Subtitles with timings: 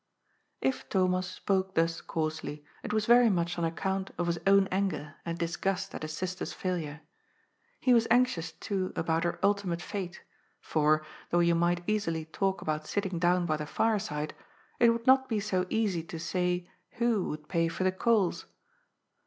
[0.61, 4.65] If Thomas spoke thus coarsely, it was very much on ac count of his own
[4.71, 7.01] anger and disgust at his sister's failure.
[7.79, 10.23] He was anxious, too, about her ultimate fate,
[10.59, 14.33] for, though you might easily talk about sitting down by the fireside,
[14.79, 18.47] it would not be so easy to say who would pay for coals.